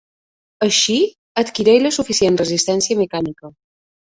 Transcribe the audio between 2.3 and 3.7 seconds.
resistència mecànica.